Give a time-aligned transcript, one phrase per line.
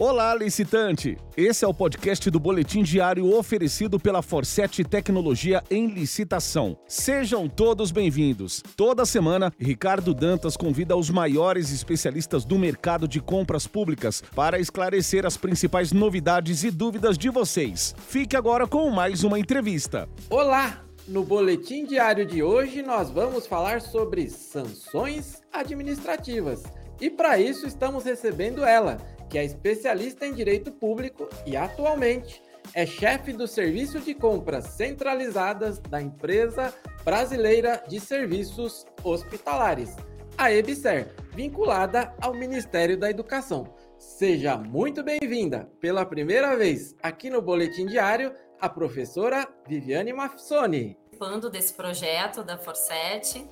[0.00, 1.16] Olá, licitante!
[1.36, 6.76] Esse é o podcast do Boletim Diário oferecido pela Forset Tecnologia em Licitação.
[6.88, 8.60] Sejam todos bem-vindos.
[8.76, 15.24] Toda semana, Ricardo Dantas convida os maiores especialistas do mercado de compras públicas para esclarecer
[15.24, 17.94] as principais novidades e dúvidas de vocês.
[18.08, 20.08] Fique agora com mais uma entrevista.
[20.28, 20.84] Olá!
[21.06, 26.64] No Boletim Diário de hoje, nós vamos falar sobre sanções administrativas.
[27.00, 28.96] E para isso, estamos recebendo ela
[29.34, 32.40] que é especialista em direito público e atualmente
[32.72, 36.72] é chefe do Serviço de Compras Centralizadas da Empresa
[37.04, 39.96] Brasileira de Serviços Hospitalares,
[40.38, 43.74] a EBSER, vinculada ao Ministério da Educação.
[43.98, 50.96] Seja muito bem-vinda pela primeira vez aqui no Boletim Diário, a professora Viviane Mafsoni.
[51.10, 53.44] Participando desse projeto da Forset,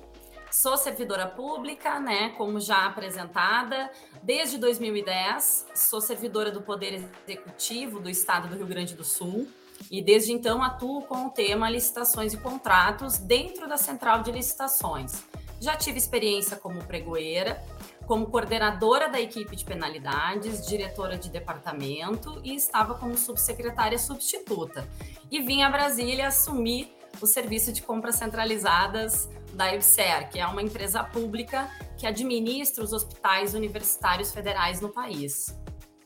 [0.53, 3.89] Sou servidora pública, né, como já apresentada,
[4.21, 5.65] desde 2010.
[5.73, 6.93] Sou servidora do Poder
[7.25, 9.47] Executivo do Estado do Rio Grande do Sul
[9.89, 15.23] e desde então atuo com o tema licitações e contratos dentro da Central de Licitações.
[15.59, 17.59] Já tive experiência como pregoeira,
[18.05, 24.87] como coordenadora da equipe de penalidades, diretora de departamento e estava como subsecretária substituta.
[25.31, 30.61] E vim a Brasília assumir o serviço de compras centralizadas da IBSER, que é uma
[30.61, 35.55] empresa pública que administra os hospitais universitários federais no país.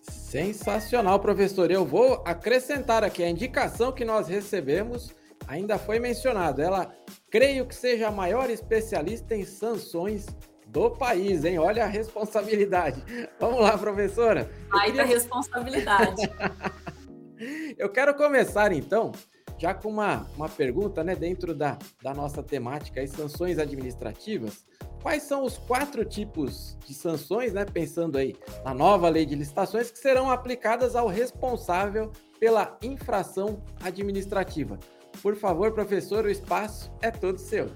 [0.02, 1.72] Sensacional, professor.
[1.72, 5.12] Eu vou acrescentar aqui a indicação que nós recebemos,
[5.48, 6.62] ainda foi mencionado.
[6.62, 6.94] Ela
[7.30, 10.26] creio que seja a maior especialista em sanções
[10.68, 11.60] do país, hein?
[11.60, 13.02] Olha a responsabilidade.
[13.40, 14.52] Vamos lá, professora.
[14.72, 15.04] Ai, queria...
[15.04, 16.22] da responsabilidade.
[17.78, 19.12] Eu quero começar então
[19.58, 24.66] já com uma, uma pergunta, né, dentro da, da nossa temática, as sanções administrativas,
[25.02, 29.90] quais são os quatro tipos de sanções, né, pensando aí na nova lei de licitações,
[29.90, 34.78] que serão aplicadas ao responsável pela infração administrativa?
[35.22, 37.72] Por favor, professor, o espaço é todo seu.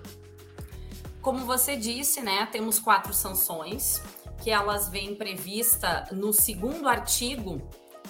[1.22, 4.01] Como você disse, né, temos quatro sanções
[4.44, 7.61] que elas vêm prevista no segundo artigo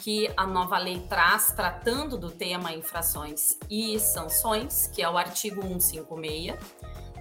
[0.01, 5.61] que a nova lei traz tratando do tema infrações e sanções, que é o artigo
[5.61, 6.55] 156.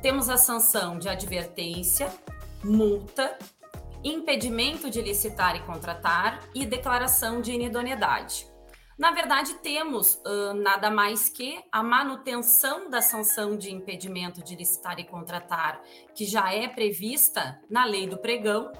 [0.02, 2.10] Temos a sanção de advertência,
[2.64, 3.38] multa,
[4.02, 8.48] impedimento de licitar e contratar e declaração de inidoneidade.
[8.98, 14.98] Na verdade, temos uh, nada mais que a manutenção da sanção de impedimento de licitar
[14.98, 15.82] e contratar,
[16.14, 18.72] que já é prevista na lei do pregão,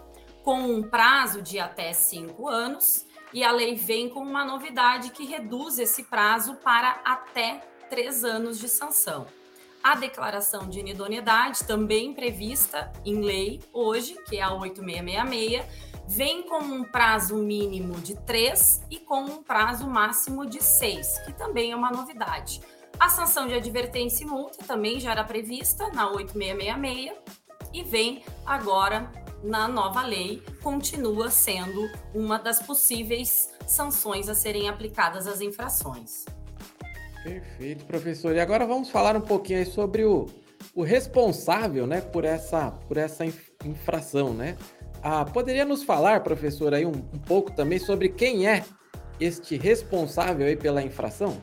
[0.43, 5.25] com um prazo de até cinco anos, e a lei vem com uma novidade que
[5.25, 9.27] reduz esse prazo para até três anos de sanção.
[9.83, 15.65] A declaração de inidoneidade, também prevista em lei hoje, que é a 8666,
[16.07, 21.33] vem com um prazo mínimo de três e com um prazo máximo de seis, que
[21.33, 22.61] também é uma novidade.
[22.99, 27.17] A sanção de advertência e multa também já era prevista na 8666
[27.73, 29.11] e vem agora
[29.43, 36.25] na nova lei continua sendo uma das possíveis sanções a serem aplicadas às infrações.
[37.23, 38.35] Perfeito, professor.
[38.35, 40.27] E agora vamos falar um pouquinho sobre o,
[40.75, 43.25] o responsável né, por, essa, por essa
[43.65, 44.33] infração.
[44.33, 44.57] Né?
[45.03, 48.65] Ah, poderia nos falar, professor, aí um, um pouco também sobre quem é
[49.19, 51.41] este responsável aí pela infração?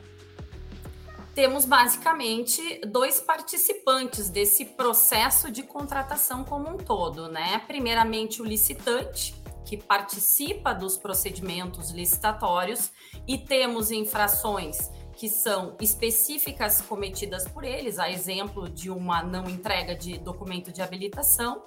[1.38, 7.62] Temos basicamente dois participantes desse processo de contratação como um todo, né?
[7.64, 12.90] Primeiramente, o licitante, que participa dos procedimentos licitatórios,
[13.24, 19.94] e temos infrações que são específicas cometidas por eles, a exemplo de uma não entrega
[19.94, 21.62] de documento de habilitação,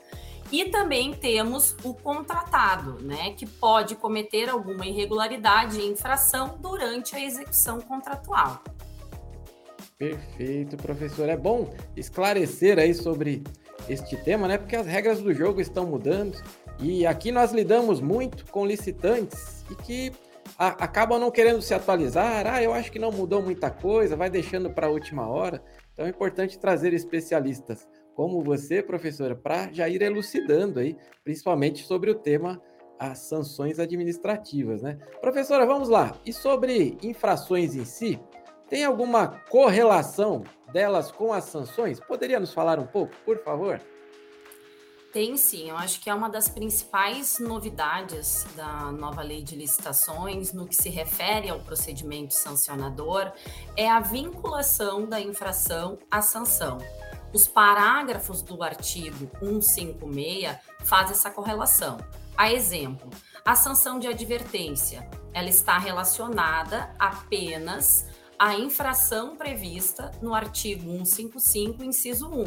[0.52, 7.24] e também temos o contratado, né, que pode cometer alguma irregularidade e infração durante a
[7.24, 8.62] execução contratual.
[10.02, 11.30] Perfeito, professor.
[11.30, 13.44] É bom esclarecer aí sobre
[13.88, 14.58] este tema, né?
[14.58, 16.42] Porque as regras do jogo estão mudando
[16.80, 20.12] e aqui nós lidamos muito com licitantes e que
[20.58, 22.48] a, acabam não querendo se atualizar.
[22.48, 25.64] Ah, eu acho que não mudou muita coisa, vai deixando para a última hora.
[25.94, 32.10] Então é importante trazer especialistas como você, professora, para já ir elucidando aí, principalmente sobre
[32.10, 32.60] o tema
[32.98, 34.98] as sanções administrativas, né?
[35.22, 36.20] Professora, vamos lá.
[36.24, 38.20] E sobre infrações em si,
[38.72, 42.00] tem alguma correlação delas com as sanções?
[42.00, 43.82] Poderia nos falar um pouco, por favor?
[45.12, 50.54] Tem sim, eu acho que é uma das principais novidades da nova lei de licitações
[50.54, 53.34] no que se refere ao procedimento sancionador
[53.76, 56.78] é a vinculação da infração à sanção.
[57.34, 61.98] Os parágrafos do artigo 156 fazem essa correlação.
[62.38, 63.10] A exemplo,
[63.44, 68.08] a sanção de advertência, ela está relacionada apenas
[68.42, 72.46] à infração prevista no artigo 155, inciso 1,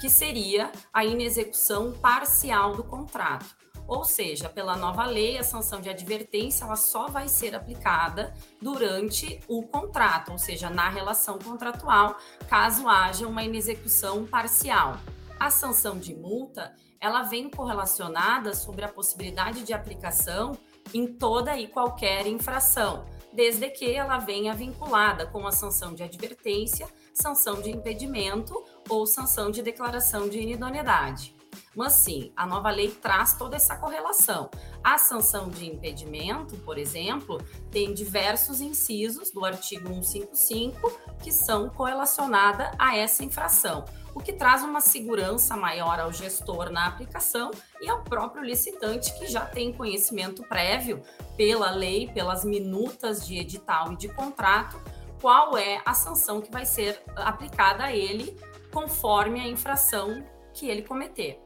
[0.00, 3.54] que seria a inexecução parcial do contrato.
[3.86, 9.38] Ou seja, pela nova lei, a sanção de advertência ela só vai ser aplicada durante
[9.46, 12.16] o contrato, ou seja, na relação contratual,
[12.48, 14.96] caso haja uma inexecução parcial.
[15.38, 20.56] A sanção de multa, ela vem correlacionada sobre a possibilidade de aplicação
[20.94, 23.04] em toda e qualquer infração,
[23.36, 29.50] desde que ela venha vinculada com a sanção de advertência, sanção de impedimento ou sanção
[29.50, 31.35] de declaração de inidoneidade.
[31.76, 34.48] Mas sim, a nova lei traz toda essa correlação.
[34.82, 37.38] A sanção de impedimento, por exemplo,
[37.70, 40.90] tem diversos incisos do artigo 155
[41.22, 43.84] que são correlacionadas a essa infração,
[44.14, 49.26] o que traz uma segurança maior ao gestor na aplicação e ao próprio licitante que
[49.26, 51.02] já tem conhecimento prévio
[51.36, 54.80] pela lei, pelas minutas de edital e de contrato,
[55.20, 58.34] qual é a sanção que vai ser aplicada a ele
[58.72, 60.24] conforme a infração
[60.54, 61.45] que ele cometer.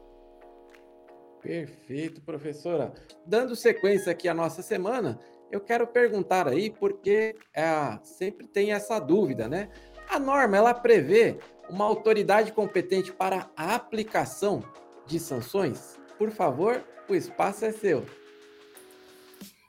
[1.41, 2.93] Perfeito, professora.
[3.25, 5.19] Dando sequência aqui à nossa semana,
[5.51, 9.69] eu quero perguntar aí, porque é, sempre tem essa dúvida, né?
[10.09, 11.39] A norma, ela prevê
[11.69, 14.63] uma autoridade competente para a aplicação
[15.05, 15.99] de sanções?
[16.17, 18.05] Por favor, o espaço é seu.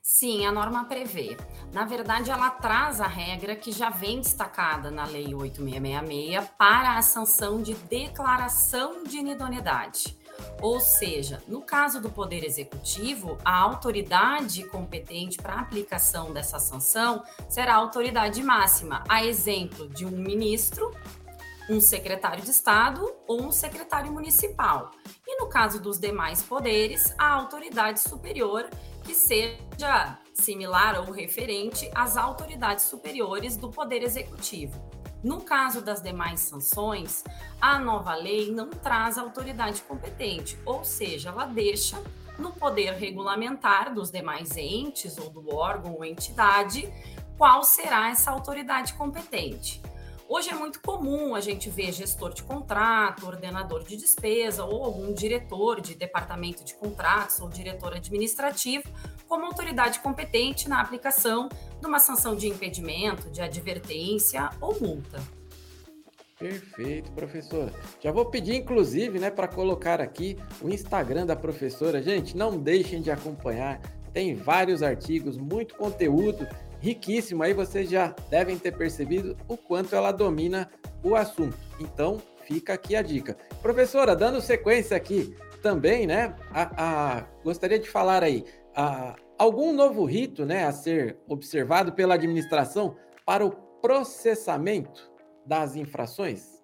[0.03, 1.37] Sim, a norma prevê.
[1.73, 7.03] Na verdade, ela traz a regra que já vem destacada na Lei 8666 para a
[7.03, 10.22] sanção de declaração de inidoneidade.
[10.61, 17.23] Ou seja, no caso do Poder Executivo, a autoridade competente para a aplicação dessa sanção
[17.49, 20.91] será a autoridade máxima, a exemplo de um ministro,
[21.69, 24.91] um secretário de Estado ou um secretário municipal.
[25.27, 28.69] E no caso dos demais poderes, a autoridade superior
[29.05, 34.92] que seja similar ou referente às autoridades superiores do Poder Executivo.
[35.23, 37.23] No caso das demais sanções,
[37.61, 42.03] a nova lei não traz autoridade competente, ou seja, ela deixa
[42.39, 46.93] no poder regulamentar dos demais entes ou do órgão ou entidade
[47.39, 49.81] qual será essa autoridade competente.
[50.29, 55.13] Hoje é muito comum a gente ver gestor de contrato, ordenador de despesa ou algum
[55.13, 58.89] diretor de departamento de contratos ou diretor administrativo
[59.33, 61.49] como autoridade competente na aplicação
[61.81, 65.23] de uma sanção de impedimento, de advertência ou multa.
[66.39, 67.73] Perfeito, professora.
[67.99, 72.03] Já vou pedir, inclusive, né, para colocar aqui o Instagram da professora.
[72.03, 73.81] Gente, não deixem de acompanhar.
[74.13, 76.47] Tem vários artigos, muito conteúdo
[76.79, 77.43] riquíssimo.
[77.43, 80.71] Aí vocês já devem ter percebido o quanto ela domina
[81.03, 81.57] o assunto.
[81.81, 83.35] Então, fica aqui a dica.
[83.63, 86.37] Professora, dando sequência aqui também, né?
[86.51, 88.45] A, a, gostaria de falar aí.
[89.39, 92.97] Algum novo rito né, a ser observado pela administração
[93.27, 95.11] para o processamento
[95.45, 96.63] das infrações?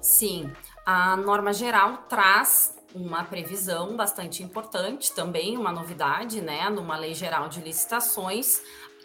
[0.00, 0.52] Sim,
[0.84, 7.48] a norma geral traz uma previsão bastante importante, também uma novidade, né, numa lei geral
[7.48, 8.60] de licitações,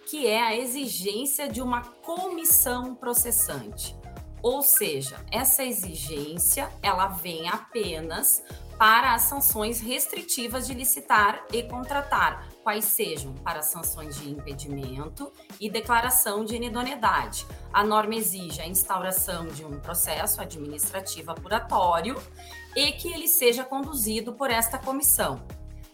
[0.09, 3.95] que é a exigência de uma comissão processante.
[4.41, 8.43] Ou seja, essa exigência ela vem apenas
[8.81, 15.69] para as sanções restritivas de licitar e contratar, quais sejam para sanções de impedimento e
[15.69, 17.45] declaração de inidoneidade.
[17.71, 22.19] A norma exige a instauração de um processo administrativo apuratório
[22.75, 25.45] e que ele seja conduzido por esta comissão.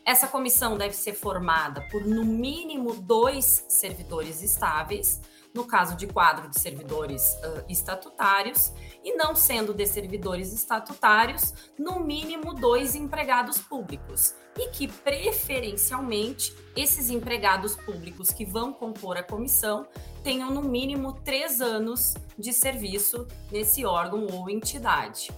[0.06, 5.20] Essa comissão deve ser formada por, no mínimo, dois servidores estáveis,
[5.58, 8.72] no caso de quadro de servidores uh, estatutários,
[9.04, 17.10] e não sendo de servidores estatutários, no mínimo dois empregados públicos, e que, preferencialmente, esses
[17.10, 19.88] empregados públicos que vão compor a comissão
[20.24, 25.32] tenham no mínimo três anos de serviço nesse órgão ou entidade.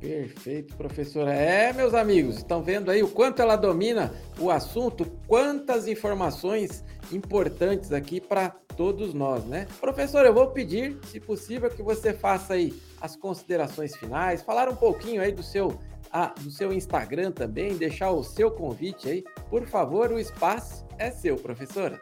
[0.00, 1.32] Perfeito, professora.
[1.32, 7.92] É, meus amigos, estão vendo aí o quanto ela domina o assunto, quantas informações importantes
[7.92, 9.66] aqui para todos nós, né?
[9.80, 14.76] Professora, eu vou pedir, se possível, que você faça aí as considerações finais, falar um
[14.76, 15.80] pouquinho aí do seu,
[16.12, 19.24] ah, do seu Instagram também, deixar o seu convite aí.
[19.50, 22.00] Por favor, o espaço é seu, professora.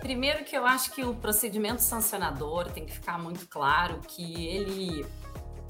[0.00, 5.04] Primeiro que eu acho que o procedimento sancionador tem que ficar muito claro que ele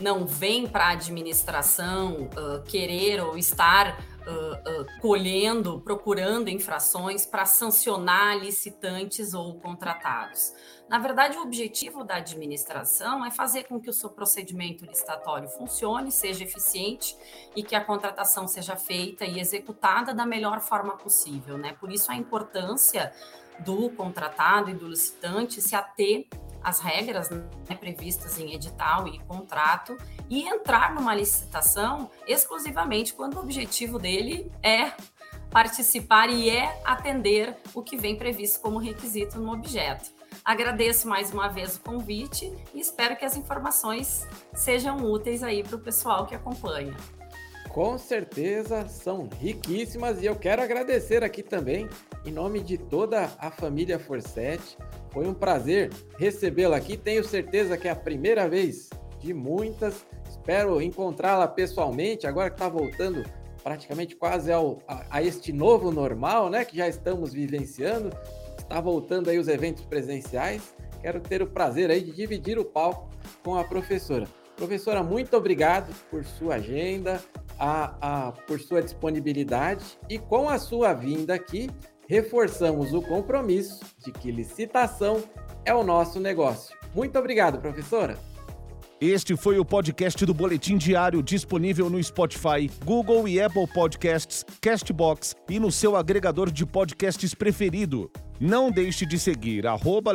[0.00, 7.44] não vem para a administração uh, querer ou estar uh, uh, colhendo, procurando infrações para
[7.44, 10.52] sancionar licitantes ou contratados.
[10.88, 16.10] Na verdade, o objetivo da administração é fazer com que o seu procedimento licitatório funcione,
[16.10, 17.16] seja eficiente
[17.54, 21.56] e que a contratação seja feita e executada da melhor forma possível.
[21.56, 21.76] Né?
[21.78, 23.12] Por isso, a importância
[23.60, 26.26] do contratado e do licitante se ater
[26.62, 27.42] às regras né,
[27.78, 29.96] previstas em edital e contrato
[30.28, 34.92] e entrar numa licitação exclusivamente quando o objetivo dele é
[35.50, 40.10] participar e é atender o que vem previsto como requisito no objeto.
[40.44, 45.76] Agradeço mais uma vez o convite e espero que as informações sejam úteis aí para
[45.76, 46.96] o pessoal que acompanha.
[47.68, 51.88] Com certeza são riquíssimas e eu quero agradecer aqui também,
[52.24, 54.76] em nome de toda a família Forset.
[55.12, 56.96] Foi um prazer recebê-la aqui.
[56.96, 58.88] Tenho certeza que é a primeira vez
[59.18, 60.06] de muitas.
[60.28, 63.24] Espero encontrá-la pessoalmente, agora que está voltando
[63.62, 66.64] praticamente quase ao, a, a, este novo normal, né?
[66.64, 68.10] Que já estamos vivenciando.
[68.58, 70.74] Está voltando aí os eventos presenciais.
[71.02, 73.08] Quero ter o prazer aí de dividir o palco
[73.42, 74.26] com a professora.
[74.56, 77.22] Professora, muito obrigado por sua agenda,
[77.58, 81.70] a, a, por sua disponibilidade e com a sua vinda aqui,
[82.10, 85.22] reforçamos o compromisso de que licitação
[85.64, 86.76] é o nosso negócio.
[86.92, 88.18] Muito obrigado, professora.
[89.00, 95.36] Este foi o podcast do Boletim Diário disponível no Spotify, Google e Apple Podcasts, Castbox
[95.48, 98.10] e no seu agregador de podcasts preferido.
[98.40, 99.62] Não deixe de seguir